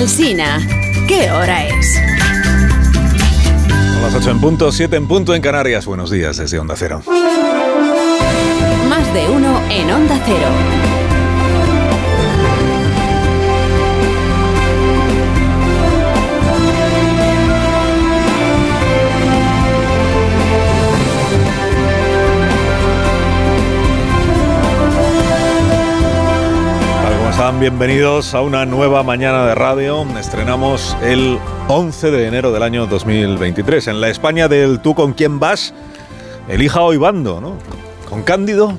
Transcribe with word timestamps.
Alsina, 0.00 0.66
¿qué 1.06 1.30
hora 1.30 1.66
es? 1.66 1.98
A 3.98 4.00
las 4.00 4.14
8 4.14 4.30
en 4.30 4.40
punto, 4.40 4.72
7 4.72 4.96
en 4.96 5.06
punto 5.06 5.34
en 5.34 5.42
Canarias. 5.42 5.84
Buenos 5.84 6.10
días 6.10 6.38
desde 6.38 6.58
Onda 6.58 6.74
Cero. 6.74 7.02
Más 8.88 9.12
de 9.12 9.28
uno 9.28 9.60
en 9.68 9.90
Onda 9.90 10.18
Cero. 10.24 10.89
Bienvenidos 27.40 28.34
a 28.34 28.42
una 28.42 28.66
nueva 28.66 29.02
mañana 29.02 29.46
de 29.46 29.54
radio. 29.54 30.06
Estrenamos 30.18 30.94
el 31.02 31.38
11 31.68 32.10
de 32.10 32.26
enero 32.26 32.52
del 32.52 32.62
año 32.62 32.86
2023. 32.86 33.88
En 33.88 34.00
la 34.02 34.10
España 34.10 34.46
del 34.46 34.80
tú 34.80 34.94
con 34.94 35.14
quién 35.14 35.40
vas, 35.40 35.72
elija 36.48 36.82
hoy 36.82 36.98
bando, 36.98 37.40
¿no? 37.40 37.56
¿Con 38.10 38.24
Cándido 38.24 38.76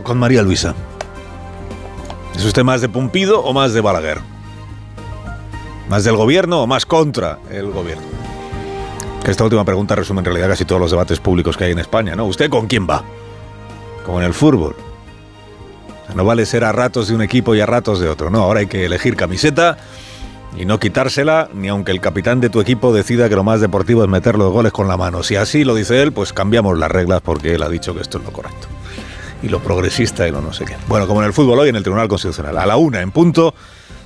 o 0.00 0.02
con 0.02 0.18
María 0.18 0.42
Luisa? 0.42 0.74
¿Es 2.34 2.44
usted 2.44 2.64
más 2.64 2.80
de 2.80 2.88
Pumpido 2.88 3.42
o 3.42 3.52
más 3.52 3.74
de 3.74 3.80
Balaguer? 3.80 4.18
¿Más 5.88 6.02
del 6.02 6.16
gobierno 6.16 6.64
o 6.64 6.66
más 6.66 6.86
contra 6.86 7.38
el 7.48 7.70
gobierno? 7.70 8.08
Esta 9.24 9.44
última 9.44 9.64
pregunta 9.64 9.94
resume 9.94 10.18
en 10.18 10.24
realidad 10.24 10.48
casi 10.48 10.64
todos 10.64 10.80
los 10.80 10.90
debates 10.90 11.20
públicos 11.20 11.56
que 11.56 11.64
hay 11.64 11.72
en 11.72 11.78
España, 11.78 12.16
¿no? 12.16 12.26
¿Usted 12.26 12.50
con 12.50 12.66
quién 12.66 12.88
va? 12.90 13.04
Como 14.04 14.18
en 14.20 14.26
el 14.26 14.34
fútbol. 14.34 14.89
No 16.14 16.24
vale 16.24 16.46
ser 16.46 16.64
a 16.64 16.72
ratos 16.72 17.08
de 17.08 17.14
un 17.14 17.22
equipo 17.22 17.54
y 17.54 17.60
a 17.60 17.66
ratos 17.66 18.00
de 18.00 18.08
otro. 18.08 18.30
No, 18.30 18.42
ahora 18.42 18.60
hay 18.60 18.66
que 18.66 18.84
elegir 18.84 19.16
camiseta 19.16 19.78
y 20.56 20.64
no 20.64 20.80
quitársela, 20.80 21.48
ni 21.54 21.68
aunque 21.68 21.92
el 21.92 22.00
capitán 22.00 22.40
de 22.40 22.50
tu 22.50 22.60
equipo 22.60 22.92
decida 22.92 23.28
que 23.28 23.36
lo 23.36 23.44
más 23.44 23.60
deportivo 23.60 24.02
es 24.02 24.08
meter 24.08 24.36
los 24.36 24.52
goles 24.52 24.72
con 24.72 24.88
la 24.88 24.96
mano. 24.96 25.22
Si 25.22 25.36
así 25.36 25.64
lo 25.64 25.74
dice 25.74 26.02
él, 26.02 26.12
pues 26.12 26.32
cambiamos 26.32 26.78
las 26.78 26.90
reglas 26.90 27.20
porque 27.20 27.54
él 27.54 27.62
ha 27.62 27.68
dicho 27.68 27.94
que 27.94 28.00
esto 28.00 28.18
es 28.18 28.24
lo 28.24 28.32
correcto. 28.32 28.66
Y 29.42 29.48
lo 29.48 29.60
progresista 29.60 30.26
y 30.28 30.32
lo 30.32 30.40
no 30.42 30.52
sé 30.52 30.64
qué. 30.64 30.76
Bueno, 30.88 31.06
como 31.06 31.20
en 31.20 31.26
el 31.26 31.32
fútbol 31.32 31.60
hoy 31.60 31.68
en 31.68 31.76
el 31.76 31.82
Tribunal 31.82 32.08
Constitucional. 32.08 32.58
A 32.58 32.66
la 32.66 32.76
una 32.76 33.00
en 33.00 33.10
punto 33.10 33.54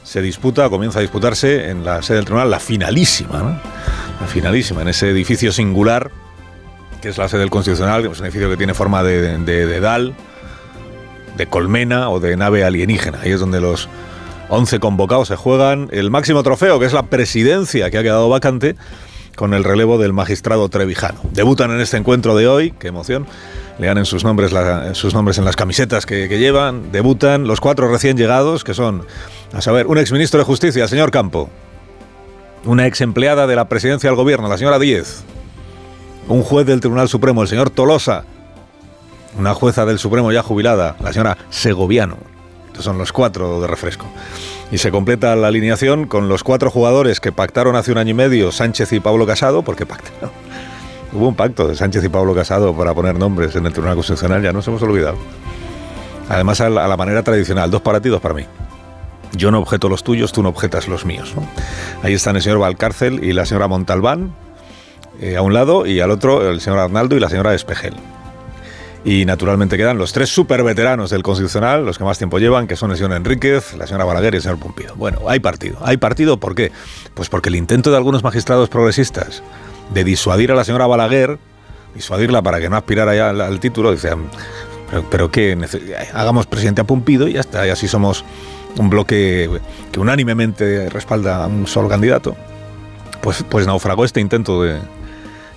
se 0.02 0.20
disputa, 0.20 0.68
comienza 0.68 0.98
a 0.98 1.02
disputarse 1.02 1.70
en 1.70 1.84
la 1.84 2.02
sede 2.02 2.18
del 2.18 2.26
tribunal 2.26 2.50
la 2.50 2.60
finalísima. 2.60 3.60
La 4.20 4.26
finalísima, 4.26 4.82
en 4.82 4.88
ese 4.88 5.08
edificio 5.08 5.50
singular 5.50 6.10
que 7.04 7.10
es 7.10 7.18
la 7.18 7.28
sede 7.28 7.40
del 7.40 7.50
Constitucional, 7.50 8.02
que 8.02 8.08
es 8.08 8.18
un 8.18 8.24
edificio 8.24 8.48
que 8.48 8.56
tiene 8.56 8.72
forma 8.72 9.02
de, 9.02 9.36
de, 9.36 9.80
de 11.36 11.46
colmena 11.46 12.10
o 12.10 12.20
de 12.20 12.36
nave 12.36 12.64
alienígena. 12.64 13.20
Ahí 13.22 13.32
es 13.32 13.40
donde 13.40 13.60
los 13.60 13.88
11 14.48 14.78
convocados 14.80 15.28
se 15.28 15.36
juegan 15.36 15.88
el 15.92 16.10
máximo 16.10 16.42
trofeo, 16.42 16.78
que 16.78 16.86
es 16.86 16.92
la 16.92 17.04
presidencia 17.04 17.90
que 17.90 17.98
ha 17.98 18.02
quedado 18.02 18.28
vacante 18.28 18.76
con 19.36 19.54
el 19.54 19.64
relevo 19.64 19.98
del 19.98 20.12
magistrado 20.12 20.68
Trevijano. 20.68 21.20
Debutan 21.32 21.70
en 21.72 21.80
este 21.80 21.96
encuentro 21.96 22.36
de 22.36 22.46
hoy, 22.46 22.72
qué 22.78 22.88
emoción. 22.88 23.26
Lean 23.78 24.04
sus 24.06 24.22
nombres, 24.22 24.52
sus 24.92 25.14
nombres 25.14 25.38
en 25.38 25.44
las 25.44 25.56
camisetas 25.56 26.06
que, 26.06 26.28
que, 26.28 26.38
llevan. 26.38 26.92
Debutan 26.92 27.48
los 27.48 27.60
cuatro 27.60 27.90
recién 27.90 28.16
llegados, 28.16 28.62
que 28.62 28.72
son, 28.72 29.04
a 29.52 29.60
saber, 29.60 29.88
un 29.88 29.98
exministro 29.98 30.38
de 30.38 30.44
Justicia, 30.44 30.84
el 30.84 30.88
señor 30.88 31.10
Campo. 31.10 31.50
Una 32.64 32.86
ex 32.86 33.00
empleada 33.00 33.48
de 33.48 33.56
la 33.56 33.68
presidencia 33.68 34.08
del 34.08 34.16
gobierno, 34.16 34.48
la 34.48 34.58
señora 34.58 34.78
Díez. 34.78 35.24
Un 36.28 36.42
juez 36.42 36.66
del 36.66 36.80
Tribunal 36.80 37.08
Supremo, 37.08 37.42
el 37.42 37.48
señor 37.48 37.70
Tolosa 37.70 38.24
una 39.38 39.54
jueza 39.54 39.84
del 39.84 39.98
Supremo 39.98 40.32
ya 40.32 40.42
jubilada, 40.42 40.96
la 41.00 41.12
señora 41.12 41.38
Segoviano. 41.50 42.16
Estos 42.68 42.84
son 42.84 42.98
los 42.98 43.12
cuatro 43.12 43.60
de 43.60 43.66
refresco. 43.66 44.06
Y 44.72 44.78
se 44.78 44.90
completa 44.90 45.36
la 45.36 45.48
alineación 45.48 46.06
con 46.06 46.28
los 46.28 46.42
cuatro 46.42 46.70
jugadores 46.70 47.20
que 47.20 47.30
pactaron 47.30 47.76
hace 47.76 47.92
un 47.92 47.98
año 47.98 48.10
y 48.10 48.14
medio, 48.14 48.50
Sánchez 48.50 48.92
y 48.92 49.00
Pablo 49.00 49.26
Casado, 49.26 49.62
porque 49.62 49.86
pactaron. 49.86 50.30
Hubo 51.12 51.28
un 51.28 51.36
pacto 51.36 51.68
de 51.68 51.76
Sánchez 51.76 52.04
y 52.04 52.08
Pablo 52.08 52.34
Casado 52.34 52.74
para 52.74 52.92
poner 52.92 53.16
nombres 53.16 53.54
en 53.54 53.66
el 53.66 53.72
Tribunal 53.72 53.94
Constitucional, 53.94 54.42
ya 54.42 54.52
nos 54.52 54.66
hemos 54.66 54.82
olvidado. 54.82 55.16
Además, 56.28 56.60
a 56.60 56.70
la, 56.70 56.96
manera 56.96 57.22
tradicional, 57.22 57.70
dos 57.70 57.82
para 57.82 58.00
para 58.00 58.34
mí. 58.34 58.46
Yo 59.36 59.50
no 59.50 59.58
objeto 59.58 59.88
los 59.88 60.02
tuyos, 60.02 60.32
tú 60.32 60.42
no 60.42 60.48
objetas 60.48 60.88
los 60.88 61.04
míos. 61.04 61.34
Ahí 62.02 62.14
están 62.14 62.36
el 62.36 62.42
señor 62.42 62.58
Valcárcel 62.58 63.22
y 63.22 63.32
la 63.32 63.46
señora 63.46 63.68
Montalbán, 63.68 64.34
eh, 65.20 65.36
a 65.36 65.42
un 65.42 65.52
lado, 65.52 65.86
y 65.86 66.00
al 66.00 66.10
otro 66.10 66.50
el 66.50 66.60
señor 66.60 66.78
Arnaldo 66.78 67.16
y 67.16 67.20
la 67.20 67.28
señora 67.28 67.54
Espejel. 67.54 67.94
Y 69.04 69.26
naturalmente 69.26 69.76
quedan 69.76 69.98
los 69.98 70.14
tres 70.14 70.30
super 70.30 70.62
veteranos 70.62 71.10
del 71.10 71.22
Constitucional, 71.22 71.84
los 71.84 71.98
que 71.98 72.04
más 72.04 72.16
tiempo 72.16 72.38
llevan, 72.38 72.66
que 72.66 72.74
son 72.74 72.90
el 72.90 72.96
señor 72.96 73.12
Enríquez, 73.12 73.74
la 73.74 73.86
señora 73.86 74.04
Balaguer 74.04 74.32
y 74.32 74.36
el 74.38 74.42
señor 74.42 74.58
Pumpido. 74.58 74.94
Bueno, 74.96 75.28
hay 75.28 75.40
partido. 75.40 75.78
¿Hay 75.82 75.98
partido 75.98 76.38
por 76.38 76.54
qué? 76.54 76.72
Pues 77.12 77.28
porque 77.28 77.50
el 77.50 77.56
intento 77.56 77.90
de 77.90 77.98
algunos 77.98 78.24
magistrados 78.24 78.70
progresistas 78.70 79.42
de 79.92 80.04
disuadir 80.04 80.52
a 80.52 80.54
la 80.54 80.64
señora 80.64 80.86
Balaguer, 80.86 81.38
disuadirla 81.94 82.40
para 82.40 82.60
que 82.60 82.70
no 82.70 82.76
aspirara 82.76 83.14
ya 83.14 83.28
al, 83.28 83.60
título, 83.60 83.90
decían, 83.90 84.30
pero, 84.90 85.04
pero 85.10 85.30
¿qué? 85.30 85.58
Hagamos 86.14 86.46
presidente 86.46 86.80
a 86.80 86.84
Pumpido 86.84 87.28
y 87.28 87.34
ya 87.34 87.40
está, 87.40 87.66
y 87.66 87.70
así 87.70 87.86
somos 87.86 88.24
un 88.78 88.88
bloque 88.88 89.50
que 89.92 90.00
unánimemente 90.00 90.88
respalda 90.88 91.44
a 91.44 91.46
un 91.46 91.66
solo 91.66 91.90
candidato. 91.90 92.34
Pues, 93.20 93.44
pues 93.48 93.66
naufragó 93.66 94.06
este 94.06 94.20
intento 94.20 94.62
de 94.62 94.80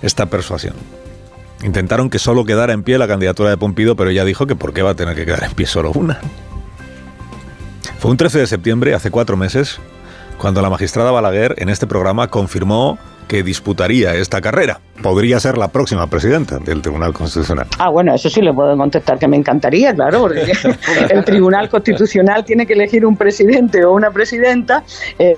esta 0.02 0.26
persuasión. 0.26 0.74
Intentaron 1.62 2.08
que 2.08 2.18
solo 2.18 2.44
quedara 2.44 2.72
en 2.72 2.82
pie 2.82 2.98
la 2.98 3.08
candidatura 3.08 3.50
de 3.50 3.56
Pompido, 3.56 3.96
pero 3.96 4.10
ella 4.10 4.24
dijo 4.24 4.46
que 4.46 4.54
por 4.54 4.72
qué 4.72 4.82
va 4.82 4.90
a 4.90 4.94
tener 4.94 5.16
que 5.16 5.24
quedar 5.24 5.44
en 5.44 5.52
pie 5.52 5.66
solo 5.66 5.90
una. 5.92 6.20
Fue 7.98 8.10
un 8.10 8.16
13 8.16 8.38
de 8.38 8.46
septiembre, 8.46 8.94
hace 8.94 9.10
cuatro 9.10 9.36
meses, 9.36 9.80
cuando 10.38 10.62
la 10.62 10.70
magistrada 10.70 11.10
Balaguer 11.10 11.56
en 11.58 11.68
este 11.68 11.86
programa 11.86 12.28
confirmó 12.28 12.98
que 13.26 13.42
disputaría 13.42 14.14
esta 14.14 14.40
carrera. 14.40 14.80
Podría 15.02 15.38
ser 15.38 15.58
la 15.58 15.68
próxima 15.68 16.06
presidenta 16.08 16.58
del 16.58 16.80
Tribunal 16.80 17.12
Constitucional. 17.12 17.66
Ah, 17.78 17.90
bueno, 17.90 18.14
eso 18.14 18.30
sí 18.30 18.40
le 18.40 18.52
puedo 18.52 18.76
contestar 18.76 19.18
que 19.18 19.28
me 19.28 19.36
encantaría, 19.36 19.94
claro, 19.94 20.20
porque 20.20 20.52
el 21.10 21.24
Tribunal 21.24 21.68
Constitucional 21.68 22.44
tiene 22.44 22.66
que 22.66 22.72
elegir 22.72 23.04
un 23.04 23.16
presidente 23.16 23.84
o 23.84 23.92
una 23.92 24.10
presidenta. 24.10 24.82
Eh, 25.18 25.36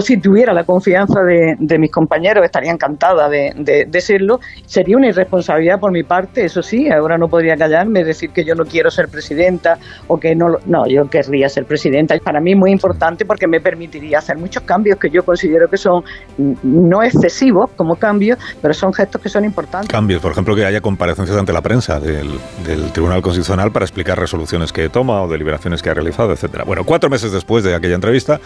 si 0.00 0.16
tuviera 0.16 0.52
la 0.52 0.64
confianza 0.64 1.20
de, 1.22 1.78
mis 1.78 1.90
compañeros, 1.90 2.44
estaría 2.44 2.70
encantada 2.70 3.28
de, 3.28 3.52
de, 3.88 4.00
serlo. 4.00 4.40
Sería 4.66 4.96
una 4.96 5.08
irresponsabilidad 5.08 5.78
por 5.78 5.92
mi 5.92 6.02
parte, 6.02 6.44
eso 6.44 6.62
sí, 6.62 6.90
ahora 6.90 7.18
no 7.18 7.28
podría 7.28 7.56
callarme, 7.56 8.04
decir 8.04 8.30
que 8.30 8.44
yo 8.44 8.54
no 8.54 8.64
quiero 8.64 8.90
ser 8.90 9.08
presidenta 9.08 9.78
o 10.06 10.18
que 10.18 10.34
no, 10.34 10.58
no, 10.66 10.86
yo 10.86 11.08
querría 11.08 11.48
ser 11.48 11.64
presidenta. 11.66 12.16
Para 12.18 12.40
mí 12.40 12.54
muy 12.54 12.70
importante 12.70 13.24
porque 13.24 13.46
me 13.46 13.60
permitiría 13.60 14.18
hacer 14.18 14.38
muchos 14.38 14.62
cambios 14.62 14.98
que 14.98 15.10
yo 15.10 15.24
considero 15.24 15.68
que 15.68 15.76
son 15.76 16.02
no 16.38 17.02
excesivos 17.02 17.70
como 17.76 17.96
cambios, 17.96 18.38
pero 18.62 18.72
son 18.72 18.92
gestos 18.92 19.20
que 19.20 19.28
son 19.28 19.44
importantes. 19.44 19.90
Cambios, 19.90 20.22
por 20.22 20.32
ejemplo, 20.32 20.56
que 20.56 20.64
haya 20.64 20.80
comparecencias 20.80 21.36
ante 21.36 21.52
la 21.52 21.60
prensa 21.60 22.00
del, 22.00 22.38
del 22.66 22.90
Tribunal 22.92 23.20
Constitucional 23.22 23.70
para 23.70 23.84
explicar 23.84 24.18
resoluciones 24.18 24.72
que 24.72 24.88
toma 24.88 25.22
o 25.22 25.28
deliberaciones 25.28 25.82
que 25.82 25.90
ha 25.90 25.94
realizado, 25.94 26.32
etcétera. 26.32 26.64
Bueno, 26.64 26.84
cuatro 26.84 27.10
meses 27.10 27.32
después 27.32 27.64
de 27.64 27.74
aquella 27.74 27.94
entrevista, 27.94 28.40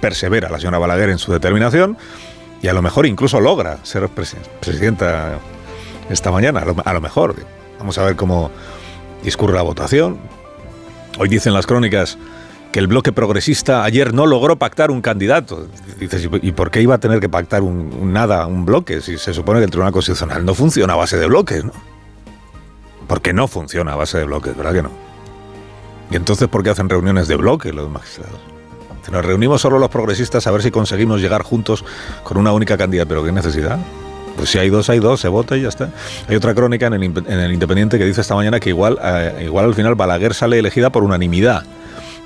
persevera 0.00 0.48
la 0.50 0.58
señora 0.58 0.78
En 0.84 1.18
su 1.18 1.32
determinación 1.32 1.96
y 2.62 2.68
a 2.68 2.72
lo 2.72 2.82
mejor 2.82 3.06
incluso 3.06 3.40
logra 3.40 3.78
ser 3.84 4.08
presidenta 4.08 5.38
esta 6.08 6.30
mañana, 6.30 6.60
a 6.60 6.92
lo, 6.92 7.00
mejor. 7.00 7.34
Vamos 7.78 7.98
a 7.98 8.04
ver 8.04 8.16
cómo 8.16 8.50
discurre 9.22 9.54
la 9.54 9.62
votación. 9.62 10.18
Hoy 11.18 11.28
dicen 11.28 11.52
las 11.52 11.66
crónicas 11.66 12.18
que 12.70 12.80
el 12.80 12.86
bloque 12.86 13.12
progresista 13.12 13.84
ayer 13.84 14.12
no 14.12 14.26
logró 14.26 14.56
pactar 14.56 14.90
un 14.90 15.00
candidato. 15.00 15.66
Dices, 15.98 16.28
¿y 16.42 16.52
por 16.52 16.70
qué 16.70 16.82
iba 16.82 16.94
a 16.94 16.98
tener 16.98 17.20
que 17.20 17.28
pactar 17.28 17.62
un, 17.62 18.12
nada, 18.12 18.46
un 18.46 18.66
bloque? 18.66 19.00
Si 19.00 19.16
se 19.16 19.32
supone 19.32 19.60
que 19.60 19.64
el 19.64 19.70
Tribunal 19.70 19.92
Constitucional 19.92 20.44
no 20.44 20.54
funciona 20.54 20.92
a 20.92 20.96
base 20.96 21.16
de 21.16 21.26
bloques, 21.26 21.64
¿no? 21.64 21.72
Porque 23.08 23.32
no 23.32 23.48
funciona 23.48 23.92
a 23.92 23.96
base 23.96 24.18
de 24.18 24.24
bloques, 24.24 24.56
¿verdad 24.56 24.72
que 24.72 24.82
no? 24.82 24.90
¿Y 26.10 26.16
entonces 26.16 26.48
por 26.48 26.62
qué 26.62 26.70
hacen 26.70 26.88
reuniones 26.88 27.28
de 27.28 27.36
bloques 27.36 27.74
los 27.74 27.90
magistrados? 27.90 28.53
Nos 29.10 29.24
reunimos 29.24 29.60
solo 29.60 29.78
los 29.78 29.90
progresistas 29.90 30.46
a 30.46 30.50
ver 30.50 30.62
si 30.62 30.70
conseguimos 30.70 31.20
llegar 31.20 31.42
juntos 31.42 31.84
con 32.22 32.36
una 32.36 32.52
única 32.52 32.76
candidata. 32.76 33.08
¿Pero 33.08 33.24
qué 33.24 33.32
necesidad? 33.32 33.78
Pues 34.36 34.50
si 34.50 34.58
hay 34.58 34.70
dos, 34.70 34.90
hay 34.90 34.98
dos, 34.98 35.20
se 35.20 35.28
vota 35.28 35.56
y 35.56 35.62
ya 35.62 35.68
está. 35.68 35.90
Hay 36.28 36.36
otra 36.36 36.54
crónica 36.54 36.86
en 36.86 36.94
el, 36.94 37.04
en 37.04 37.40
el 37.40 37.52
Independiente 37.52 37.98
que 37.98 38.04
dice 38.04 38.20
esta 38.20 38.34
mañana 38.34 38.60
que 38.60 38.70
igual, 38.70 38.98
eh, 39.02 39.44
igual 39.44 39.66
al 39.66 39.74
final 39.74 39.94
Balaguer 39.94 40.34
sale 40.34 40.58
elegida 40.58 40.90
por 40.90 41.04
unanimidad. 41.04 41.64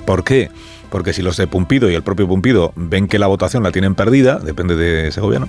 ¿Por 0.06 0.24
qué? 0.24 0.50
Porque 0.90 1.12
si 1.12 1.20
los 1.20 1.36
de 1.36 1.46
Pumpido 1.46 1.90
y 1.90 1.94
el 1.94 2.02
propio 2.02 2.26
Pumpido 2.26 2.72
ven 2.74 3.08
que 3.08 3.18
la 3.18 3.26
votación 3.26 3.62
la 3.62 3.72
tienen 3.72 3.94
perdida, 3.94 4.38
depende 4.38 4.74
de 4.74 5.08
ese 5.08 5.20
gobierno, 5.20 5.48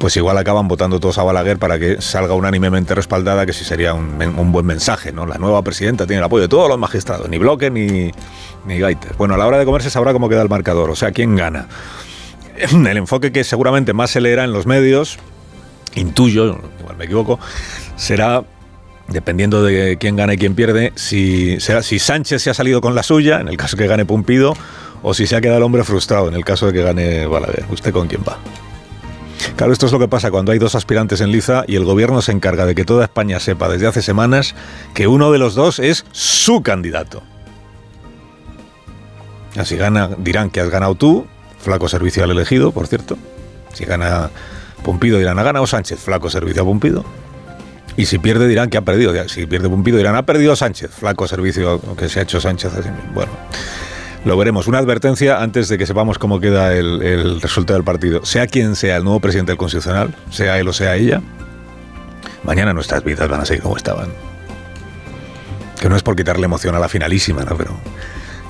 pues 0.00 0.16
igual 0.16 0.38
acaban 0.38 0.66
votando 0.66 0.98
todos 0.98 1.18
a 1.18 1.22
Balaguer 1.22 1.58
para 1.58 1.78
que 1.78 2.00
salga 2.00 2.32
unánimemente 2.32 2.94
respaldada, 2.94 3.44
que 3.44 3.52
sí 3.52 3.66
sería 3.66 3.92
un, 3.92 4.50
buen 4.50 4.64
mensaje, 4.64 5.12
¿no? 5.12 5.26
La 5.26 5.36
nueva 5.36 5.62
presidenta 5.62 6.06
tiene 6.06 6.20
el 6.20 6.24
apoyo 6.24 6.40
de 6.40 6.48
todos 6.48 6.70
los 6.70 6.78
magistrados, 6.78 7.28
ni 7.28 7.36
Bloque 7.36 7.70
ni, 7.70 8.10
ni 8.64 8.78
Gaiter. 8.78 9.14
Bueno, 9.18 9.34
a 9.34 9.36
la 9.36 9.46
hora 9.46 9.58
de 9.58 9.66
comer 9.66 9.82
se 9.82 9.90
sabrá 9.90 10.14
cómo 10.14 10.30
queda 10.30 10.40
el 10.40 10.48
marcador, 10.48 10.88
o 10.88 10.96
sea, 10.96 11.12
quién 11.12 11.36
gana. 11.36 11.68
El 12.56 12.96
enfoque 12.96 13.30
que 13.30 13.44
seguramente 13.44 13.92
más 13.92 14.10
se 14.10 14.22
leerá 14.22 14.44
en 14.44 14.54
los 14.54 14.64
medios, 14.64 15.18
intuyo, 15.94 16.58
igual 16.80 16.96
me 16.96 17.04
equivoco, 17.04 17.38
será 17.96 18.42
dependiendo 19.08 19.62
de 19.62 19.98
quién 19.98 20.16
gane 20.16 20.34
y 20.34 20.38
quién 20.38 20.54
pierde, 20.54 20.94
si, 20.96 21.58
si 21.60 21.98
Sánchez 21.98 22.42
se 22.42 22.48
ha 22.48 22.54
salido 22.54 22.80
con 22.80 22.94
la 22.94 23.02
suya, 23.02 23.38
en 23.40 23.48
el 23.48 23.58
caso 23.58 23.76
que 23.76 23.86
gane 23.86 24.06
Pumpido, 24.06 24.54
o 25.02 25.12
si 25.12 25.26
se 25.26 25.36
ha 25.36 25.42
quedado 25.42 25.58
el 25.58 25.64
hombre 25.64 25.84
frustrado, 25.84 26.28
en 26.28 26.34
el 26.34 26.44
caso 26.44 26.66
de 26.66 26.72
que 26.72 26.82
gane 26.82 27.26
Balaguer. 27.26 27.66
¿Usted 27.70 27.92
con 27.92 28.08
quién 28.08 28.22
va? 28.26 28.38
Claro, 29.60 29.74
esto 29.74 29.84
es 29.84 29.92
lo 29.92 29.98
que 29.98 30.08
pasa 30.08 30.30
cuando 30.30 30.52
hay 30.52 30.58
dos 30.58 30.74
aspirantes 30.74 31.20
en 31.20 31.32
liza 31.32 31.64
y 31.66 31.76
el 31.76 31.84
gobierno 31.84 32.22
se 32.22 32.32
encarga 32.32 32.64
de 32.64 32.74
que 32.74 32.86
toda 32.86 33.04
España 33.04 33.38
sepa 33.40 33.68
desde 33.68 33.86
hace 33.86 34.00
semanas 34.00 34.54
que 34.94 35.06
uno 35.06 35.30
de 35.32 35.38
los 35.38 35.54
dos 35.54 35.80
es 35.80 36.06
su 36.12 36.62
candidato. 36.62 37.22
Así 39.58 39.76
gana, 39.76 40.08
dirán 40.16 40.48
que 40.48 40.62
has 40.62 40.70
ganado 40.70 40.94
tú, 40.94 41.26
flaco 41.58 41.90
servicio 41.90 42.24
al 42.24 42.30
elegido, 42.30 42.72
por 42.72 42.86
cierto. 42.86 43.18
Si 43.74 43.84
gana 43.84 44.30
Pumpido 44.82 45.18
dirán 45.18 45.38
ha 45.38 45.42
ganado 45.42 45.66
Sánchez, 45.66 46.00
flaco 46.00 46.30
servicio 46.30 46.62
a 46.62 46.64
Pumpido. 46.64 47.04
Y 47.98 48.06
si 48.06 48.18
pierde 48.18 48.48
dirán 48.48 48.70
que 48.70 48.78
ha 48.78 48.82
perdido. 48.82 49.12
Si 49.28 49.44
pierde 49.44 49.68
Pumpido 49.68 49.98
dirán 49.98 50.16
ha 50.16 50.24
perdido 50.24 50.56
Sánchez, 50.56 50.90
flaco 50.90 51.28
servicio 51.28 51.82
que 51.98 52.08
se 52.08 52.20
ha 52.20 52.22
hecho 52.22 52.40
Sánchez. 52.40 52.72
Bueno, 53.12 53.30
lo 54.24 54.36
veremos. 54.36 54.66
Una 54.66 54.78
advertencia 54.78 55.42
antes 55.42 55.68
de 55.68 55.78
que 55.78 55.86
sepamos 55.86 56.18
cómo 56.18 56.40
queda 56.40 56.74
el, 56.74 57.40
resultado 57.40 57.78
del 57.78 57.84
partido. 57.84 58.24
Sea 58.24 58.46
quien 58.46 58.76
sea 58.76 58.96
el 58.96 59.04
nuevo 59.04 59.20
presidente 59.20 59.52
del 59.52 59.58
Constitucional, 59.58 60.14
sea 60.30 60.58
él 60.58 60.68
o 60.68 60.72
sea 60.72 60.96
ella, 60.96 61.22
mañana 62.44 62.72
nuestras 62.72 63.04
vidas 63.04 63.28
van 63.28 63.40
a 63.40 63.44
seguir 63.44 63.62
como 63.62 63.76
estaban. 63.76 64.08
Que 65.80 65.88
no 65.88 65.96
es 65.96 66.02
por 66.02 66.16
quitarle 66.16 66.44
emoción 66.44 66.74
a 66.74 66.78
la 66.78 66.88
finalísima, 66.88 67.44
¿no? 67.44 67.56
Pero 67.56 67.74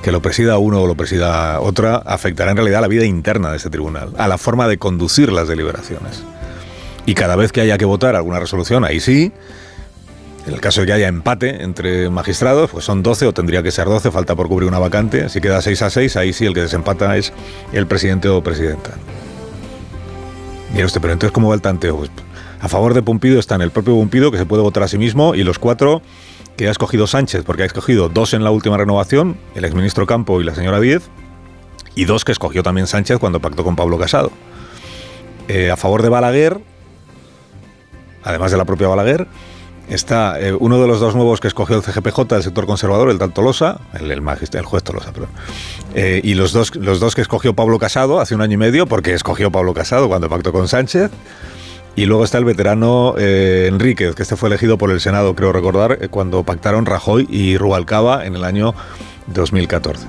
que 0.02 0.12
lo 0.12 0.22
presida 0.22 0.58
uno 0.58 0.80
o 0.80 0.86
lo 0.86 0.94
presida 0.94 1.60
otra 1.60 1.96
afectará 1.96 2.50
en 2.52 2.56
realidad 2.56 2.78
a 2.78 2.82
la 2.82 2.88
vida 2.88 3.04
interna 3.04 3.50
de 3.50 3.58
este 3.58 3.70
tribunal, 3.70 4.14
a 4.16 4.28
la 4.28 4.38
forma 4.38 4.66
de 4.66 4.78
conducir 4.78 5.30
las 5.30 5.46
deliberaciones. 5.46 6.24
Y 7.06 7.14
cada 7.14 7.36
vez 7.36 7.52
que 7.52 7.60
haya 7.60 7.78
que 7.78 7.84
votar 7.84 8.16
alguna 8.16 8.40
resolución, 8.40 8.84
ahí 8.84 9.00
sí, 9.00 9.32
en 10.46 10.54
el 10.54 10.60
caso 10.60 10.80
de 10.80 10.86
que 10.86 10.92
haya 10.94 11.08
empate 11.08 11.62
entre 11.62 12.08
magistrados, 12.08 12.70
pues 12.70 12.84
son 12.84 13.02
12 13.02 13.26
o 13.26 13.32
tendría 13.32 13.62
que 13.62 13.70
ser 13.70 13.86
12, 13.86 14.10
falta 14.10 14.34
por 14.34 14.48
cubrir 14.48 14.68
una 14.68 14.78
vacante. 14.78 15.28
Si 15.28 15.40
queda 15.40 15.60
6 15.60 15.82
a 15.82 15.90
6, 15.90 16.16
ahí 16.16 16.32
sí 16.32 16.46
el 16.46 16.54
que 16.54 16.62
desempata 16.62 17.16
es 17.16 17.32
el 17.72 17.86
presidente 17.86 18.28
o 18.28 18.42
presidenta. 18.42 18.92
Mira 20.72 20.86
usted, 20.86 21.00
pero 21.00 21.12
entonces 21.12 21.32
¿cómo 21.32 21.48
va 21.48 21.54
el 21.54 21.60
tanteo? 21.60 21.96
Pues 21.98 22.10
a 22.60 22.68
favor 22.68 22.94
de 22.94 23.02
Pumpido 23.02 23.38
están 23.38 23.62
el 23.62 23.70
propio 23.70 23.94
Pumpido, 23.94 24.30
que 24.30 24.38
se 24.38 24.46
puede 24.46 24.62
votar 24.62 24.82
a 24.82 24.88
sí 24.88 24.98
mismo, 24.98 25.34
y 25.34 25.44
los 25.44 25.58
cuatro 25.58 26.02
que 26.56 26.68
ha 26.68 26.70
escogido 26.70 27.06
Sánchez, 27.06 27.42
porque 27.44 27.62
ha 27.62 27.66
escogido 27.66 28.08
dos 28.08 28.34
en 28.34 28.44
la 28.44 28.50
última 28.50 28.76
renovación, 28.76 29.38
el 29.54 29.64
exministro 29.64 30.06
Campo 30.06 30.40
y 30.40 30.44
la 30.44 30.54
señora 30.54 30.78
Díez, 30.78 31.08
y 31.94 32.04
dos 32.04 32.24
que 32.24 32.32
escogió 32.32 32.62
también 32.62 32.86
Sánchez 32.86 33.18
cuando 33.18 33.40
pactó 33.40 33.64
con 33.64 33.76
Pablo 33.76 33.98
Casado. 33.98 34.30
Eh, 35.48 35.70
a 35.70 35.76
favor 35.76 36.02
de 36.02 36.10
Balaguer, 36.10 36.60
además 38.22 38.52
de 38.52 38.58
la 38.58 38.66
propia 38.66 38.88
Balaguer, 38.88 39.26
está 39.90 40.40
eh, 40.40 40.52
uno 40.52 40.80
de 40.80 40.86
los 40.86 41.00
dos 41.00 41.14
nuevos 41.14 41.40
que 41.40 41.48
escogió 41.48 41.76
el 41.76 41.82
CGPJ 41.82 42.22
del 42.28 42.42
sector 42.42 42.66
conservador, 42.66 43.10
el 43.10 43.18
tal 43.18 43.32
Tolosa, 43.32 43.80
el, 43.92 44.10
el, 44.10 44.22
el 44.22 44.64
juez 44.64 44.82
Tolosa, 44.82 45.12
perdón, 45.12 45.30
eh, 45.94 46.20
y 46.22 46.34
los 46.34 46.52
dos, 46.52 46.74
los 46.76 47.00
dos 47.00 47.14
que 47.14 47.20
escogió 47.20 47.54
Pablo 47.54 47.78
Casado 47.78 48.20
hace 48.20 48.34
un 48.34 48.40
año 48.40 48.54
y 48.54 48.56
medio, 48.56 48.86
porque 48.86 49.12
escogió 49.12 49.50
Pablo 49.50 49.74
Casado 49.74 50.08
cuando 50.08 50.28
pactó 50.28 50.52
con 50.52 50.68
Sánchez. 50.68 51.10
Y 51.96 52.06
luego 52.06 52.22
está 52.22 52.38
el 52.38 52.44
veterano 52.44 53.16
eh, 53.18 53.66
Enríquez, 53.68 54.14
que 54.14 54.22
este 54.22 54.36
fue 54.36 54.48
elegido 54.48 54.78
por 54.78 54.92
el 54.92 55.00
Senado, 55.00 55.34
creo 55.34 55.52
recordar, 55.52 56.08
cuando 56.08 56.44
pactaron 56.44 56.86
Rajoy 56.86 57.26
y 57.28 57.58
Rubalcaba 57.58 58.24
en 58.24 58.36
el 58.36 58.44
año 58.44 58.74
2014. 59.26 60.06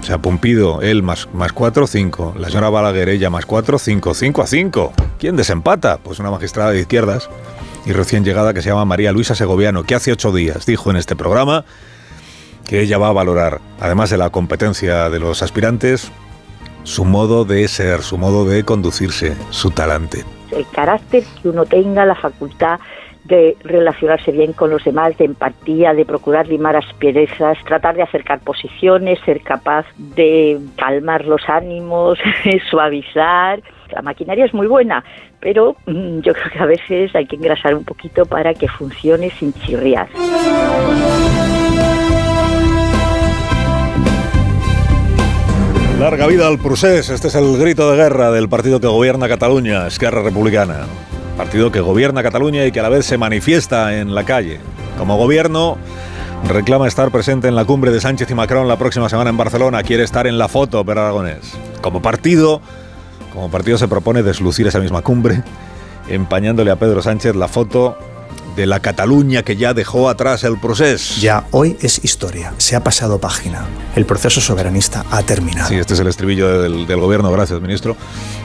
O 0.00 0.02
sea, 0.02 0.18
Pumpido, 0.18 0.82
él 0.82 1.02
más, 1.04 1.28
más 1.32 1.52
4, 1.52 1.86
5. 1.86 2.34
La 2.38 2.48
señora 2.48 2.70
Balaguer, 2.70 3.08
ella 3.08 3.30
más 3.30 3.46
4, 3.46 3.78
5. 3.78 4.14
5 4.14 4.42
a 4.42 4.46
5. 4.46 4.92
¿Quién 5.18 5.36
desempata? 5.36 5.98
Pues 5.98 6.18
una 6.18 6.30
magistrada 6.30 6.72
de 6.72 6.80
izquierdas 6.80 7.30
y 7.86 7.92
recién 7.92 8.24
llegada 8.24 8.54
que 8.54 8.62
se 8.62 8.68
llama 8.68 8.84
María 8.84 9.12
Luisa 9.12 9.34
Segoviano, 9.34 9.84
que 9.84 9.94
hace 9.94 10.12
ocho 10.12 10.32
días 10.32 10.66
dijo 10.66 10.90
en 10.90 10.96
este 10.96 11.16
programa 11.16 11.64
que 12.68 12.80
ella 12.80 12.98
va 12.98 13.08
a 13.08 13.12
valorar, 13.12 13.60
además 13.80 14.10
de 14.10 14.18
la 14.18 14.30
competencia 14.30 15.10
de 15.10 15.18
los 15.18 15.42
aspirantes, 15.42 16.12
su 16.84 17.04
modo 17.04 17.44
de 17.44 17.66
ser, 17.68 18.02
su 18.02 18.16
modo 18.18 18.44
de 18.44 18.64
conducirse, 18.64 19.36
su 19.50 19.70
talante. 19.70 20.24
El 20.52 20.66
carácter 20.68 21.24
que 21.42 21.48
uno 21.48 21.64
tenga, 21.66 22.04
la 22.04 22.14
facultad 22.14 22.80
de 23.24 23.56
relacionarse 23.62 24.32
bien 24.32 24.52
con 24.52 24.70
los 24.70 24.82
demás, 24.84 25.16
de 25.18 25.26
empatía, 25.26 25.94
de 25.94 26.04
procurar 26.04 26.48
limar 26.48 26.76
asperezas, 26.76 27.58
tratar 27.64 27.94
de 27.96 28.02
acercar 28.02 28.40
posiciones, 28.40 29.18
ser 29.24 29.42
capaz 29.42 29.86
de 29.96 30.58
calmar 30.76 31.24
los 31.26 31.42
ánimos, 31.48 32.18
suavizar. 32.70 33.62
La 33.92 34.02
maquinaria 34.02 34.44
es 34.44 34.54
muy 34.54 34.66
buena, 34.66 35.04
pero 35.40 35.76
mm, 35.86 36.20
yo 36.20 36.32
creo 36.32 36.50
que 36.52 36.58
a 36.58 36.66
veces 36.66 37.14
hay 37.14 37.26
que 37.26 37.36
engrasar 37.36 37.74
un 37.74 37.84
poquito 37.84 38.26
para 38.26 38.54
que 38.54 38.68
funcione 38.68 39.30
sin 39.30 39.52
chirriar. 39.54 40.08
Larga 45.98 46.26
vida 46.26 46.48
al 46.48 46.58
procés. 46.58 47.10
Este 47.10 47.28
es 47.28 47.34
el 47.34 47.58
grito 47.58 47.90
de 47.90 47.96
guerra 47.98 48.30
del 48.30 48.48
partido 48.48 48.80
que 48.80 48.86
gobierna 48.86 49.28
Cataluña, 49.28 49.86
Esquerra 49.86 50.22
Republicana. 50.22 50.86
Partido 51.36 51.70
que 51.70 51.80
gobierna 51.80 52.22
Cataluña 52.22 52.64
y 52.64 52.72
que 52.72 52.80
a 52.80 52.84
la 52.84 52.88
vez 52.88 53.04
se 53.04 53.18
manifiesta 53.18 53.98
en 53.98 54.14
la 54.14 54.24
calle. 54.24 54.60
Como 54.96 55.18
gobierno, 55.18 55.76
reclama 56.48 56.88
estar 56.88 57.10
presente 57.10 57.48
en 57.48 57.54
la 57.54 57.66
cumbre 57.66 57.90
de 57.90 58.00
Sánchez 58.00 58.30
y 58.30 58.34
Macron 58.34 58.66
la 58.66 58.78
próxima 58.78 59.10
semana 59.10 59.28
en 59.28 59.36
Barcelona. 59.36 59.82
Quiere 59.82 60.02
estar 60.02 60.26
en 60.26 60.38
la 60.38 60.48
foto, 60.48 60.86
pero 60.86 61.02
Aragonés. 61.02 61.58
Como 61.82 62.00
partido, 62.00 62.62
como 63.32 63.50
partido 63.50 63.78
se 63.78 63.88
propone 63.88 64.22
deslucir 64.22 64.66
esa 64.66 64.80
misma 64.80 65.02
cumbre, 65.02 65.42
empañándole 66.08 66.70
a 66.70 66.76
Pedro 66.76 67.02
Sánchez 67.02 67.36
la 67.36 67.48
foto 67.48 67.96
de 68.56 68.66
la 68.66 68.80
Cataluña 68.80 69.42
que 69.42 69.56
ya 69.56 69.74
dejó 69.74 70.08
atrás 70.08 70.44
el 70.44 70.58
proceso. 70.58 71.20
Ya 71.20 71.44
hoy 71.50 71.76
es 71.80 72.04
historia, 72.04 72.54
se 72.58 72.76
ha 72.76 72.82
pasado 72.82 73.18
página. 73.18 73.66
El 73.96 74.06
proceso 74.06 74.40
soberanista 74.40 75.04
ha 75.10 75.22
terminado. 75.22 75.68
Sí, 75.68 75.76
este 75.76 75.94
es 75.94 76.00
el 76.00 76.08
estribillo 76.08 76.60
del, 76.60 77.00
gobierno, 77.00 77.30
gracias, 77.30 77.60
ministro. 77.60 77.96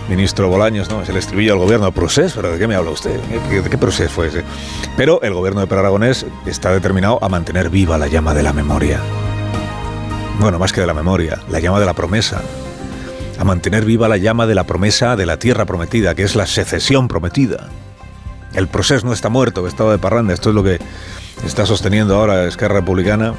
Ministro 0.09 0.47
Bolaños, 0.47 0.89
¿no? 0.89 1.01
Es 1.01 1.09
el 1.09 1.17
estribillo 1.17 1.53
del 1.53 1.59
gobierno. 1.59 1.91
¿Proceso? 1.91 2.35
¿Pero 2.35 2.53
de 2.53 2.59
qué 2.59 2.67
me 2.67 2.75
habla 2.75 2.91
usted? 2.91 3.19
¿De 3.49 3.69
qué 3.69 3.77
proceso 3.77 4.09
fue 4.09 4.27
ese? 4.27 4.43
Pero 4.95 5.21
el 5.21 5.33
gobierno 5.33 5.61
de 5.61 5.67
Per 5.67 5.79
Aragonés 5.79 6.25
está 6.45 6.71
determinado 6.71 7.17
a 7.23 7.29
mantener 7.29 7.69
viva 7.69 7.97
la 7.97 8.07
llama 8.07 8.33
de 8.33 8.43
la 8.43 8.53
memoria. 8.53 8.99
Bueno, 10.39 10.59
más 10.59 10.73
que 10.73 10.81
de 10.81 10.87
la 10.87 10.93
memoria, 10.93 11.39
la 11.49 11.59
llama 11.59 11.79
de 11.79 11.85
la 11.85 11.93
promesa. 11.93 12.41
A 13.39 13.43
mantener 13.43 13.85
viva 13.85 14.07
la 14.07 14.17
llama 14.17 14.47
de 14.47 14.55
la 14.55 14.65
promesa 14.65 15.15
de 15.15 15.25
la 15.25 15.37
tierra 15.37 15.65
prometida, 15.65 16.15
que 16.15 16.23
es 16.23 16.35
la 16.35 16.47
secesión 16.47 17.07
prometida. 17.07 17.69
El 18.53 18.67
proceso 18.67 19.05
no 19.05 19.13
está 19.13 19.29
muerto, 19.29 19.67
estado 19.67 19.91
de 19.91 19.97
parranda. 19.97 20.33
Esto 20.33 20.49
es 20.49 20.55
lo 20.55 20.63
que 20.63 20.79
está 21.45 21.65
sosteniendo 21.65 22.15
ahora 22.15 22.45
Esquerra 22.45 22.75
Republicana. 22.75 23.33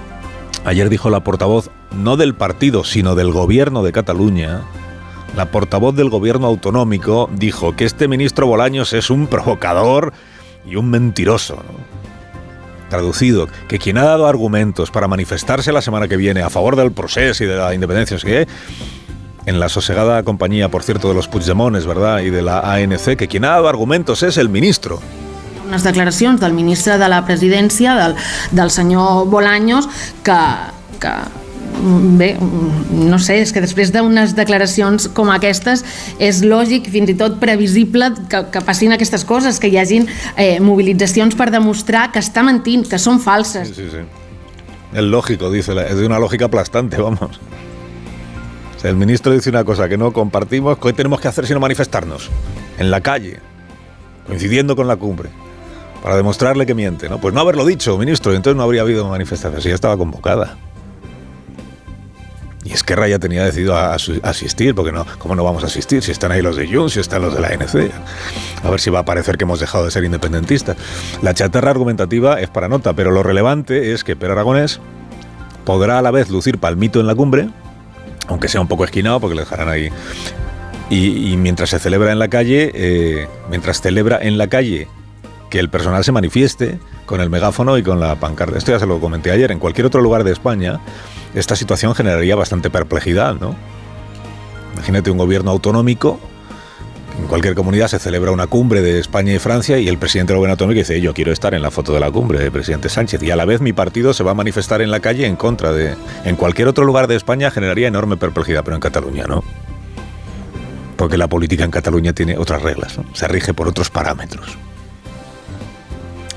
Ayer 0.64 0.90
dijo 0.90 1.10
la 1.10 1.20
portavoz, 1.20 1.70
no 1.92 2.16
del 2.16 2.34
partido, 2.34 2.84
sino 2.84 3.14
del 3.14 3.32
gobierno 3.32 3.82
de 3.82 3.92
Cataluña, 3.92 4.62
la 5.36 5.50
portavoz 5.50 5.94
del 5.94 6.08
gobierno 6.08 6.46
autonómico 6.46 7.28
dijo 7.32 7.76
que 7.76 7.84
este 7.84 8.08
ministro 8.08 8.46
Bolaños 8.46 8.94
es 8.94 9.10
un 9.10 9.26
provocador 9.26 10.14
y 10.66 10.76
un 10.76 10.88
mentiroso. 10.88 11.62
Traducido, 12.88 13.46
que 13.68 13.78
quien 13.78 13.98
ha 13.98 14.04
dado 14.04 14.26
argumentos 14.26 14.90
para 14.90 15.08
manifestarse 15.08 15.72
la 15.72 15.82
semana 15.82 16.08
que 16.08 16.16
viene 16.16 16.40
a 16.40 16.48
favor 16.48 16.74
del 16.76 16.92
proceso 16.92 17.44
y 17.44 17.46
de 17.46 17.56
la 17.56 17.74
independencia, 17.74 18.16
que 18.16 18.46
en 19.46 19.60
la 19.60 19.68
sosegada 19.68 20.22
compañía, 20.24 20.68
por 20.68 20.82
cierto, 20.82 21.08
de 21.08 21.14
los 21.14 21.28
Puigdemones, 21.28 21.86
¿verdad? 21.86 22.20
Y 22.20 22.30
de 22.30 22.42
la 22.42 22.60
ANC, 22.60 23.16
que 23.16 23.28
quien 23.28 23.44
ha 23.44 23.50
dado 23.50 23.68
argumentos 23.68 24.22
es 24.22 24.36
el 24.36 24.48
ministro. 24.48 25.00
Unes 25.66 25.82
declaracions 25.82 26.40
del 26.40 26.52
ministre 26.52 26.98
de 26.98 27.08
la 27.08 27.24
presidència, 27.26 27.96
del, 27.96 28.14
del 28.52 28.70
senyor 28.70 29.26
Bolaños, 29.26 29.88
que, 30.22 30.36
que 31.02 31.10
bé, 32.18 32.36
no 32.90 33.18
sé, 33.18 33.40
és 33.42 33.52
que 33.52 33.62
després 33.62 33.90
d'unes 33.94 34.34
declaracions 34.38 35.08
com 35.14 35.30
aquestes 35.34 35.82
és 36.22 36.42
lògic, 36.46 36.86
fins 36.92 37.10
i 37.10 37.16
tot 37.18 37.40
previsible 37.42 38.12
que, 38.30 38.44
que 38.52 38.62
passin 38.66 38.94
aquestes 38.94 39.26
coses, 39.26 39.58
que 39.58 39.70
hi 39.70 39.78
hagin 39.82 40.06
eh, 40.36 40.60
mobilitzacions 40.62 41.34
per 41.34 41.50
demostrar 41.54 42.12
que 42.14 42.22
està 42.22 42.46
mentint, 42.46 42.86
que 42.86 43.02
són 43.02 43.18
falses. 43.22 43.74
Sí, 43.74 43.86
sí, 43.86 43.90
sí. 43.90 44.06
Es 44.94 45.02
lógico, 45.02 45.50
dice, 45.50 45.74
es 45.82 45.98
de 45.98 46.06
una 46.06 46.18
lógica 46.18 46.46
aplastante, 46.46 46.96
vamos. 47.02 47.40
El 48.82 48.96
ministro 48.96 49.32
dice 49.32 49.50
una 49.50 49.64
cosa 49.64 49.88
que 49.88 49.96
no 49.96 50.12
compartimos, 50.12 50.78
¿qué 50.78 50.92
tenemos 50.92 51.20
que 51.20 51.28
hacer 51.28 51.46
sino 51.46 51.60
manifestarnos? 51.60 52.30
En 52.78 52.90
la 52.90 53.00
calle, 53.00 53.40
coincidiendo 54.26 54.76
con 54.76 54.86
la 54.86 54.96
cumbre, 54.96 55.30
para 56.02 56.16
demostrarle 56.16 56.66
que 56.66 56.74
miente, 56.74 57.08
¿no? 57.08 57.20
Pues 57.20 57.34
no 57.34 57.40
haberlo 57.40 57.64
dicho, 57.64 57.96
ministro, 57.98 58.32
entonces 58.34 58.56
no 58.56 58.62
habría 58.62 58.82
habido 58.82 59.08
manifestación, 59.08 59.60
si 59.60 59.68
ya 59.70 59.74
estaba 59.74 59.96
convocada. 59.96 60.56
Y 62.64 62.72
Esquerra 62.72 63.06
ya 63.06 63.20
tenía 63.20 63.44
decidido 63.44 63.76
asistir, 63.76 64.74
porque 64.74 64.90
no, 64.90 65.06
¿cómo 65.18 65.36
no 65.36 65.44
vamos 65.44 65.62
a 65.62 65.66
asistir? 65.66 66.02
Si 66.02 66.10
están 66.10 66.32
ahí 66.32 66.42
los 66.42 66.56
de 66.56 66.66
Junts, 66.66 66.94
si 66.94 67.00
están 67.00 67.22
los 67.22 67.32
de 67.32 67.40
la 67.40 67.48
ANC. 67.48 67.92
A 68.64 68.70
ver 68.70 68.80
si 68.80 68.90
va 68.90 69.00
a 69.00 69.04
parecer 69.04 69.38
que 69.38 69.44
hemos 69.44 69.60
dejado 69.60 69.84
de 69.84 69.92
ser 69.92 70.02
independentistas. 70.02 70.76
La 71.22 71.32
chatarra 71.32 71.70
argumentativa 71.70 72.40
es 72.40 72.48
para 72.48 72.68
nota, 72.68 72.92
pero 72.92 73.12
lo 73.12 73.22
relevante 73.22 73.92
es 73.92 74.02
que 74.02 74.16
Per 74.16 74.32
Aragonés 74.32 74.80
podrá 75.64 76.00
a 76.00 76.02
la 76.02 76.10
vez 76.10 76.28
lucir 76.28 76.58
palmito 76.58 76.98
en 76.98 77.06
la 77.06 77.14
cumbre, 77.14 77.50
aunque 78.28 78.48
sea 78.48 78.60
un 78.60 78.68
poco 78.68 78.84
esquinado, 78.84 79.20
porque 79.20 79.34
le 79.34 79.42
dejarán 79.42 79.68
ahí. 79.68 79.90
Y, 80.88 81.36
mientras 81.36 81.70
se 81.70 81.78
celebra 81.78 82.12
en 82.12 82.18
la 82.18 82.28
calle, 82.28 82.70
eh, 82.74 83.26
mientras 83.50 83.80
celebra 83.80 84.18
en 84.22 84.38
la 84.38 84.46
calle 84.46 84.86
que 85.50 85.58
el 85.58 85.68
personal 85.68 86.04
se 86.04 86.12
manifieste 86.12 86.78
con 87.06 87.20
el 87.20 87.30
megáfono 87.30 87.76
y 87.78 87.82
con 87.82 87.98
la 87.98 88.14
pancarta. 88.16 88.56
Esto 88.58 88.72
ya 88.72 88.78
se 88.78 88.86
lo 88.86 89.00
comenté 89.00 89.30
ayer. 89.30 89.50
En 89.50 89.58
cualquier 89.58 89.86
otro 89.86 90.00
lugar 90.00 90.22
de 90.22 90.32
España, 90.32 90.80
esta 91.34 91.56
situación 91.56 91.94
generaría 91.94 92.36
bastante 92.36 92.70
perplejidad, 92.70 93.34
¿no? 93.34 93.56
Imagínate 94.74 95.10
un 95.10 95.18
gobierno 95.18 95.50
autonómico 95.50 96.20
en 97.18 97.28
cualquier 97.28 97.54
comunidad 97.54 97.88
se 97.88 97.98
celebra 97.98 98.30
una 98.30 98.46
cumbre 98.46 98.82
de 98.82 98.98
España 98.98 99.32
y 99.32 99.38
Francia 99.38 99.78
y 99.78 99.88
el 99.88 99.98
presidente 99.98 100.32
del 100.32 100.38
gobierno 100.38 100.52
autonómico 100.52 100.80
dice, 100.80 101.00
yo 101.00 101.14
quiero 101.14 101.32
estar 101.32 101.54
en 101.54 101.62
la 101.62 101.70
foto 101.70 101.94
de 101.94 102.00
la 102.00 102.10
cumbre 102.10 102.38
del 102.38 102.52
presidente 102.52 102.88
Sánchez. 102.88 103.22
Y 103.22 103.30
a 103.30 103.36
la 103.36 103.46
vez 103.46 103.60
mi 103.60 103.72
partido 103.72 104.12
se 104.12 104.22
va 104.22 104.32
a 104.32 104.34
manifestar 104.34 104.82
en 104.82 104.90
la 104.90 105.00
calle 105.00 105.26
en 105.26 105.36
contra 105.36 105.72
de... 105.72 105.96
En 106.24 106.36
cualquier 106.36 106.68
otro 106.68 106.84
lugar 106.84 107.06
de 107.06 107.16
España 107.16 107.50
generaría 107.50 107.88
enorme 107.88 108.16
perplejidad, 108.16 108.64
pero 108.64 108.76
en 108.76 108.80
Cataluña 108.80 109.24
no. 109.26 109.42
Porque 110.96 111.16
la 111.16 111.26
política 111.26 111.64
en 111.64 111.70
Cataluña 111.70 112.12
tiene 112.12 112.36
otras 112.36 112.62
reglas, 112.62 112.98
se 113.14 113.28
rige 113.28 113.54
por 113.54 113.66
otros 113.66 113.90
parámetros. 113.90 114.56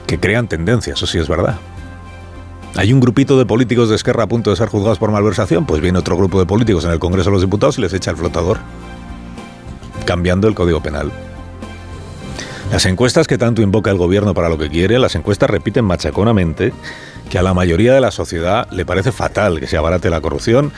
Que 0.08 0.20
crean 0.20 0.48
tendencias, 0.48 0.98
eso 0.98 1.08
sí 1.08 1.18
es 1.18 1.28
verdad. 1.28 1.58
¿Hay 2.76 2.94
un 2.94 3.00
grupito 3.00 3.38
de 3.38 3.46
políticos 3.46 3.90
de 3.90 3.96
Esquerra 3.96 4.24
a 4.24 4.28
punto 4.28 4.50
de 4.50 4.56
ser 4.56 4.70
juzgados 4.70 4.98
por 4.98 5.12
malversación? 5.12 5.66
Pues 5.66 5.82
viene 5.82 6.00
otro 6.00 6.16
grupo 6.16 6.40
de 6.40 6.46
políticos 6.46 6.86
en 6.86 6.92
el 6.92 7.00
Congreso 7.00 7.30
de 7.30 7.34
los 7.34 7.42
Diputados 7.42 7.78
y 7.78 7.82
les 7.82 7.94
echa 7.94 8.12
el 8.12 8.18
flotador 8.18 8.60
cambiando 10.06 10.48
el 10.48 10.56
Código 10.56 10.82
Penal. 10.82 11.12
Las 12.72 12.86
encuestas 12.86 13.28
que 13.28 13.38
tanto 13.38 13.62
invoca 13.62 13.90
el 13.90 13.98
gobierno 13.98 14.34
para 14.34 14.50
lo 14.50 14.58
que 14.58 14.70
quiere, 14.70 15.00
las 15.00 15.16
encuestas 15.16 15.50
repiten 15.50 15.86
machaconamente 15.86 16.72
que 17.30 17.40
a 17.40 17.44
la 17.44 17.54
mayoría 17.54 17.94
de 17.94 18.02
la 18.02 18.12
sociedad 18.12 18.68
le 18.72 18.86
parece 18.86 19.12
fatal 19.12 19.60
que 19.60 19.68
se 19.68 19.78
abarate 19.78 20.10
la 20.10 20.22
corrupción 20.22 20.72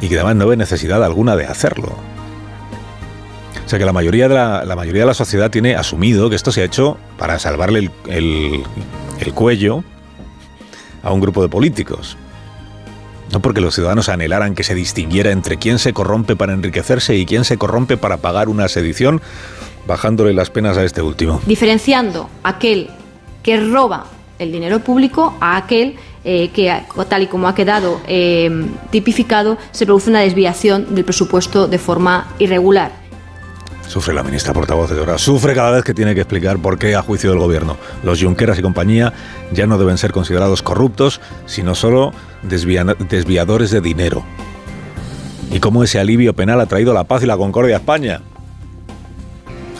y 0.00 0.08
que 0.08 0.16
además 0.16 0.36
no 0.36 0.46
ve 0.48 0.56
necesidad 0.56 1.02
alguna 1.02 1.36
de 1.36 1.46
hacerlo. 1.46 1.96
O 3.64 3.68
sea 3.68 3.78
que 3.78 3.84
la 3.84 3.92
mayoría 3.92 4.28
de 4.28 4.34
la, 4.34 4.74
mayoría 4.76 5.02
de 5.02 5.06
la 5.06 5.14
sociedad 5.14 5.50
tiene 5.50 5.76
asumido 5.76 6.28
que 6.28 6.36
esto 6.36 6.52
se 6.52 6.62
ha 6.62 6.64
hecho 6.64 6.98
para 7.16 7.38
salvarle 7.38 7.90
el 8.06 9.34
cuello 9.34 9.84
a 11.02 11.12
un 11.12 11.20
grupo 11.20 11.42
de 11.42 11.48
políticos. 11.48 12.16
No 13.32 13.40
porque 13.40 13.60
los 13.60 13.74
ciudadanos 13.74 14.08
anhelaran 14.08 14.54
que 14.54 14.64
se 14.64 14.74
distinguiera 14.74 15.30
entre 15.30 15.56
quién 15.56 15.78
se 15.78 15.92
corrompe 15.92 16.36
para 16.36 16.52
enriquecerse 16.52 17.16
y 17.16 17.26
quién 17.26 17.44
se 17.44 17.58
corrompe 17.58 17.96
para 17.96 18.16
pagar 18.16 18.48
una 18.48 18.68
sedición, 18.68 19.20
bajándole 19.86 20.34
las 20.34 20.50
penas 20.50 20.76
a 20.76 20.84
este 20.84 21.02
último. 21.02 21.40
Diferenciando 21.46 22.28
aquel 22.42 22.90
que 23.42 23.58
roba 23.58 24.06
el 24.38 24.52
dinero 24.52 24.80
público 24.80 25.36
a 25.40 25.56
aquel 25.56 25.96
eh, 26.24 26.50
que, 26.52 26.74
tal 27.08 27.22
y 27.22 27.26
como 27.28 27.48
ha 27.48 27.54
quedado 27.54 28.00
eh, 28.06 28.50
tipificado, 28.90 29.58
se 29.70 29.86
produce 29.86 30.10
una 30.10 30.20
desviación 30.20 30.94
del 30.94 31.04
presupuesto 31.04 31.66
de 31.66 31.78
forma 31.78 32.28
irregular. 32.38 32.99
Sufre 33.90 34.14
la 34.14 34.22
ministra 34.22 34.52
portavoz 34.52 34.88
de 34.88 34.94
Dora. 34.94 35.18
Sufre 35.18 35.52
cada 35.52 35.72
vez 35.72 35.82
que 35.82 35.94
tiene 35.94 36.14
que 36.14 36.20
explicar 36.20 36.60
por 36.60 36.78
qué, 36.78 36.94
a 36.94 37.02
juicio 37.02 37.30
del 37.30 37.40
gobierno, 37.40 37.76
los 38.04 38.22
Junqueras 38.22 38.56
y 38.56 38.62
compañía 38.62 39.12
ya 39.50 39.66
no 39.66 39.78
deben 39.78 39.98
ser 39.98 40.12
considerados 40.12 40.62
corruptos, 40.62 41.20
sino 41.46 41.74
solo 41.74 42.12
desviadores 42.44 43.72
de 43.72 43.80
dinero. 43.80 44.22
Y 45.50 45.58
cómo 45.58 45.82
ese 45.82 45.98
alivio 45.98 46.34
penal 46.34 46.60
ha 46.60 46.66
traído 46.66 46.94
la 46.94 47.02
paz 47.02 47.24
y 47.24 47.26
la 47.26 47.36
concordia 47.36 47.74
a 47.74 47.78
España. 47.80 48.20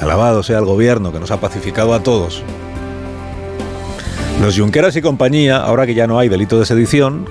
Alabado 0.00 0.42
sea 0.42 0.58
el 0.58 0.64
gobierno 0.64 1.12
que 1.12 1.20
nos 1.20 1.30
ha 1.30 1.38
pacificado 1.38 1.94
a 1.94 2.02
todos. 2.02 2.42
Los 4.42 4.58
Junqueras 4.58 4.96
y 4.96 5.02
compañía, 5.02 5.58
ahora 5.58 5.86
que 5.86 5.94
ya 5.94 6.08
no 6.08 6.18
hay 6.18 6.28
delito 6.28 6.58
de 6.58 6.66
sedición, 6.66 7.26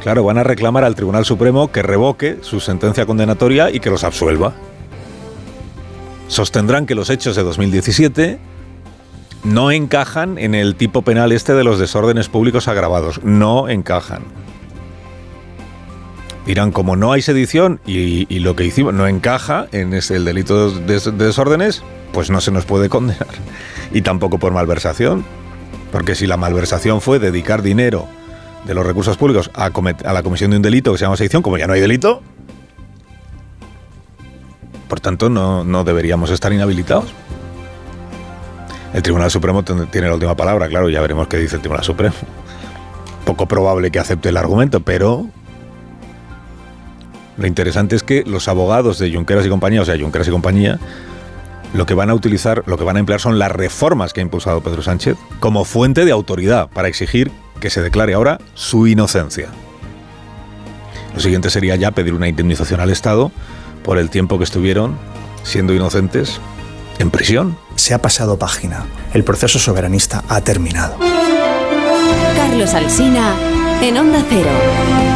claro, 0.00 0.24
van 0.24 0.38
a 0.38 0.44
reclamar 0.44 0.82
al 0.82 0.94
Tribunal 0.94 1.26
Supremo 1.26 1.70
que 1.70 1.82
revoque 1.82 2.38
su 2.40 2.58
sentencia 2.58 3.04
condenatoria 3.04 3.70
y 3.70 3.80
que 3.80 3.90
los 3.90 4.02
absuelva. 4.02 4.54
Sostendrán 6.28 6.86
que 6.86 6.94
los 6.94 7.10
hechos 7.10 7.36
de 7.36 7.42
2017 7.42 8.38
no 9.44 9.70
encajan 9.70 10.38
en 10.38 10.54
el 10.54 10.74
tipo 10.74 11.02
penal 11.02 11.32
este 11.32 11.52
de 11.52 11.64
los 11.64 11.78
desórdenes 11.78 12.28
públicos 12.28 12.66
agravados. 12.66 13.22
No 13.22 13.68
encajan. 13.68 14.22
Dirán, 16.46 16.72
como 16.72 16.96
no 16.96 17.12
hay 17.12 17.22
sedición 17.22 17.80
y, 17.86 18.26
lo 18.40 18.54
que 18.56 18.64
hicimos 18.64 18.92
no 18.92 19.06
encaja 19.06 19.66
en 19.72 19.94
el 19.94 20.24
delito 20.24 20.70
de, 20.70 21.00
desórdenes, 21.12 21.82
pues 22.12 22.30
no 22.30 22.40
se 22.40 22.50
nos 22.50 22.64
puede 22.66 22.88
condenar. 22.88 23.28
Y 23.92 24.02
tampoco 24.02 24.38
por 24.38 24.52
malversación. 24.52 25.24
Porque 25.92 26.14
si 26.14 26.26
la 26.26 26.36
malversación 26.36 27.00
fue 27.00 27.18
dedicar 27.18 27.62
dinero 27.62 28.06
de 28.66 28.74
los 28.74 28.84
recursos 28.84 29.16
públicos 29.16 29.50
a, 29.54 29.66
a 29.66 30.12
la 30.12 30.22
comisión 30.22 30.50
de 30.50 30.56
un 30.56 30.62
delito 30.62 30.92
que 30.92 30.98
se 30.98 31.04
llama 31.04 31.16
sedición, 31.16 31.42
como 31.42 31.56
ya 31.56 31.66
no 31.66 31.74
hay 31.74 31.80
delito, 31.80 32.22
por 34.94 35.00
tanto, 35.00 35.28
no, 35.28 35.82
deberíamos 35.82 36.30
estar 36.30 36.52
inhabilitados. 36.52 37.12
El 38.92 39.02
Tribunal 39.02 39.28
Supremo 39.28 39.64
tiene 39.64 40.06
la 40.06 40.14
última 40.14 40.36
palabra, 40.36 40.68
claro, 40.68 40.88
ya 40.88 41.00
veremos 41.00 41.26
qué 41.26 41.36
dice 41.36 41.56
el 41.56 41.62
Tribunal 41.62 41.84
Supremo. 41.84 42.14
Poco 43.24 43.48
probable 43.48 43.90
que 43.90 43.98
acepte 43.98 44.28
el 44.28 44.36
argumento, 44.36 44.78
pero 44.84 45.26
lo 47.36 47.46
interesante 47.48 47.96
es 47.96 48.04
que 48.04 48.22
los 48.24 48.46
abogados 48.46 49.00
de 49.00 49.12
Junqueras 49.12 49.44
y 49.44 49.48
compañía, 49.48 49.82
o 49.82 49.84
sea, 49.84 49.98
Junqueras 49.98 50.28
y 50.28 50.30
compañía, 50.30 50.78
lo 51.72 51.86
que 51.86 51.94
van 51.94 52.08
a 52.08 52.14
utilizar, 52.14 52.62
lo 52.66 52.78
que 52.78 52.84
van 52.84 52.96
a 52.96 53.00
emplear 53.00 53.20
son 53.20 53.40
las 53.40 53.50
reformas 53.50 54.12
que 54.12 54.20
ha 54.20 54.22
impulsado 54.22 54.60
Pedro 54.60 54.82
Sánchez 54.82 55.16
como 55.40 55.64
fuente 55.64 56.04
de 56.04 56.12
autoridad 56.12 56.68
para 56.68 56.86
exigir 56.86 57.32
que 57.58 57.68
se 57.68 57.82
declare 57.82 58.14
ahora 58.14 58.38
su 58.54 58.86
inocencia. 58.86 59.48
Lo 61.16 61.20
siguiente 61.20 61.50
sería 61.50 61.74
ya 61.74 61.90
pedir 61.90 62.14
una 62.14 62.28
indemnización 62.28 62.78
al 62.78 62.90
Estado 62.90 63.32
por 63.84 63.98
el 63.98 64.10
tiempo 64.10 64.38
que 64.38 64.44
estuvieron 64.44 64.98
siendo 65.44 65.72
inocentes 65.72 66.40
en 66.98 67.10
prisión. 67.10 67.56
Se 67.76 67.94
ha 67.94 68.02
pasado 68.02 68.38
página. 68.38 68.86
El 69.12 69.22
proceso 69.22 69.60
soberanista 69.60 70.24
ha 70.28 70.40
terminado. 70.40 70.96
Carlos 72.34 72.74
Alsina 72.74 73.34
en 73.80 73.96
Onda 73.98 74.24
Cero. 74.28 75.13